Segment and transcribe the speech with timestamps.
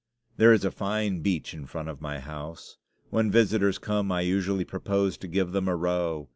[0.37, 2.77] There is a fine beach in front of my house.
[3.11, 6.27] When visitors come I usually propose to give them a row.